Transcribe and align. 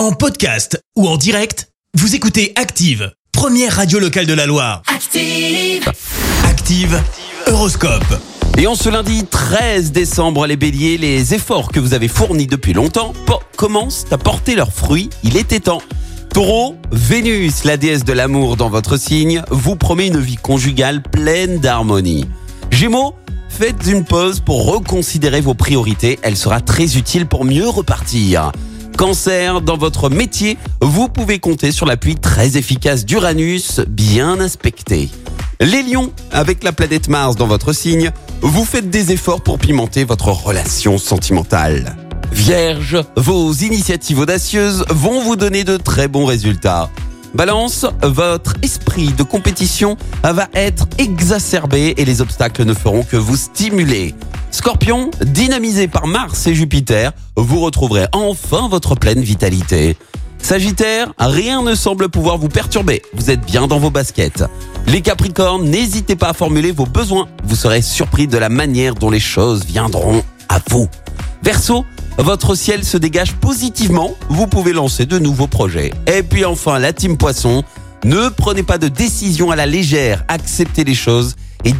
En 0.00 0.12
podcast 0.12 0.80
ou 0.96 1.06
en 1.06 1.18
direct, 1.18 1.68
vous 1.92 2.14
écoutez 2.14 2.54
Active, 2.56 3.12
première 3.32 3.76
radio 3.76 3.98
locale 3.98 4.24
de 4.24 4.32
la 4.32 4.46
Loire. 4.46 4.80
Active. 4.86 5.92
Active, 6.46 7.02
Horoscope. 7.46 8.18
Et 8.56 8.66
en 8.66 8.74
ce 8.74 8.88
lundi 8.88 9.26
13 9.26 9.92
décembre, 9.92 10.46
les 10.46 10.56
béliers, 10.56 10.96
les 10.96 11.34
efforts 11.34 11.70
que 11.70 11.80
vous 11.80 11.92
avez 11.92 12.08
fournis 12.08 12.46
depuis 12.46 12.72
longtemps 12.72 13.12
po- 13.26 13.40
commencent 13.58 14.06
à 14.10 14.16
porter 14.16 14.54
leurs 14.54 14.72
fruits. 14.72 15.10
Il 15.22 15.36
était 15.36 15.60
temps. 15.60 15.82
Taureau, 16.32 16.76
Vénus, 16.90 17.64
la 17.64 17.76
déesse 17.76 18.04
de 18.04 18.14
l'amour 18.14 18.56
dans 18.56 18.70
votre 18.70 18.96
signe, 18.96 19.42
vous 19.50 19.76
promet 19.76 20.06
une 20.06 20.18
vie 20.20 20.36
conjugale 20.36 21.02
pleine 21.02 21.58
d'harmonie. 21.58 22.24
Gémeaux, 22.70 23.16
faites 23.50 23.84
une 23.86 24.06
pause 24.06 24.40
pour 24.40 24.64
reconsidérer 24.64 25.42
vos 25.42 25.52
priorités. 25.52 26.18
Elle 26.22 26.38
sera 26.38 26.62
très 26.62 26.96
utile 26.96 27.26
pour 27.26 27.44
mieux 27.44 27.68
repartir. 27.68 28.50
Cancer, 29.00 29.62
dans 29.62 29.78
votre 29.78 30.10
métier, 30.10 30.58
vous 30.82 31.08
pouvez 31.08 31.38
compter 31.38 31.72
sur 31.72 31.86
l'appui 31.86 32.16
très 32.16 32.58
efficace 32.58 33.06
d'Uranus, 33.06 33.80
bien 33.88 34.38
inspecté. 34.40 35.08
Les 35.58 35.82
lions, 35.82 36.12
avec 36.32 36.62
la 36.62 36.72
planète 36.72 37.08
Mars 37.08 37.34
dans 37.34 37.46
votre 37.46 37.72
signe, 37.72 38.10
vous 38.42 38.66
faites 38.66 38.90
des 38.90 39.10
efforts 39.10 39.40
pour 39.40 39.58
pimenter 39.58 40.04
votre 40.04 40.28
relation 40.28 40.98
sentimentale. 40.98 41.96
Vierge, 42.30 43.02
vos 43.16 43.50
initiatives 43.54 44.18
audacieuses 44.18 44.84
vont 44.90 45.22
vous 45.22 45.36
donner 45.36 45.64
de 45.64 45.78
très 45.78 46.06
bons 46.06 46.26
résultats. 46.26 46.90
Balance, 47.32 47.86
votre 48.02 48.52
esprit 48.60 49.14
de 49.14 49.22
compétition 49.22 49.96
va 50.22 50.48
être 50.52 50.86
exacerbé 50.98 51.94
et 51.96 52.04
les 52.04 52.20
obstacles 52.20 52.64
ne 52.64 52.74
feront 52.74 53.02
que 53.02 53.16
vous 53.16 53.36
stimuler. 53.36 54.14
Scorpion, 54.50 55.10
dynamisé 55.24 55.88
par 55.88 56.06
Mars 56.06 56.46
et 56.46 56.54
Jupiter, 56.54 57.12
vous 57.36 57.60
retrouverez 57.60 58.06
enfin 58.12 58.68
votre 58.68 58.94
pleine 58.94 59.20
vitalité. 59.20 59.96
Sagittaire, 60.42 61.12
rien 61.18 61.62
ne 61.62 61.74
semble 61.74 62.08
pouvoir 62.08 62.38
vous 62.38 62.48
perturber. 62.48 63.02
Vous 63.14 63.30
êtes 63.30 63.40
bien 63.42 63.66
dans 63.68 63.78
vos 63.78 63.90
baskets. 63.90 64.44
Les 64.86 65.02
Capricornes, 65.02 65.68
n'hésitez 65.68 66.16
pas 66.16 66.30
à 66.30 66.32
formuler 66.32 66.72
vos 66.72 66.86
besoins. 66.86 67.28
Vous 67.44 67.54
serez 67.54 67.82
surpris 67.82 68.26
de 68.26 68.38
la 68.38 68.48
manière 68.48 68.94
dont 68.94 69.10
les 69.10 69.20
choses 69.20 69.64
viendront 69.64 70.24
à 70.48 70.58
vous. 70.68 70.88
Verseau, 71.42 71.84
votre 72.18 72.54
ciel 72.54 72.84
se 72.84 72.96
dégage 72.96 73.34
positivement. 73.36 74.14
Vous 74.28 74.46
pouvez 74.46 74.72
lancer 74.72 75.06
de 75.06 75.18
nouveaux 75.18 75.46
projets. 75.46 75.92
Et 76.06 76.22
puis 76.22 76.44
enfin, 76.44 76.78
la 76.78 76.92
team 76.92 77.16
Poisson, 77.16 77.62
ne 78.04 78.28
prenez 78.28 78.62
pas 78.62 78.78
de 78.78 78.88
décision 78.88 79.50
à 79.50 79.56
la 79.56 79.66
légère. 79.66 80.24
Acceptez 80.28 80.84
les 80.84 80.94
choses 80.94 81.36
et 81.64 81.72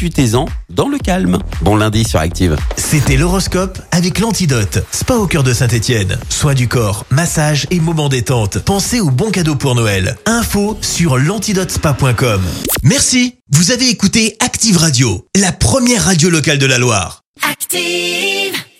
discutez-en 0.00 0.46
dans 0.70 0.88
le 0.88 0.96
calme. 0.96 1.38
Bon 1.60 1.76
lundi 1.76 2.04
sur 2.04 2.20
Active. 2.20 2.56
C'était 2.76 3.18
l'horoscope 3.18 3.78
avec 3.90 4.18
l'antidote. 4.18 4.78
Spa 4.92 5.16
au 5.16 5.26
cœur 5.26 5.42
de 5.42 5.52
Saint-Étienne. 5.52 6.18
Soins 6.30 6.54
du 6.54 6.68
corps, 6.68 7.04
massage 7.10 7.66
et 7.70 7.80
moments 7.80 8.08
détente. 8.08 8.60
Pensez 8.60 9.00
aux 9.00 9.10
bons 9.10 9.30
cadeaux 9.30 9.56
pour 9.56 9.74
Noël. 9.74 10.16
Info 10.24 10.78
sur 10.80 11.18
l'antidotespa.com. 11.18 12.40
Merci. 12.82 13.34
Vous 13.50 13.72
avez 13.72 13.90
écouté 13.90 14.36
Active 14.40 14.78
Radio, 14.78 15.26
la 15.36 15.52
première 15.52 16.04
radio 16.04 16.30
locale 16.30 16.58
de 16.58 16.66
la 16.66 16.78
Loire. 16.78 17.24
Active. 17.50 18.60